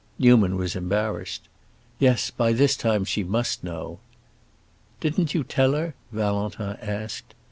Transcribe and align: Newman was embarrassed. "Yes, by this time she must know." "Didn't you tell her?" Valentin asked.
Newman 0.17 0.55
was 0.57 0.75
embarrassed. 0.75 1.47
"Yes, 1.99 2.31
by 2.31 2.53
this 2.53 2.75
time 2.75 3.05
she 3.05 3.23
must 3.23 3.63
know." 3.63 3.99
"Didn't 4.99 5.35
you 5.35 5.43
tell 5.43 5.73
her?" 5.73 5.93
Valentin 6.11 6.75
asked. 6.81 7.35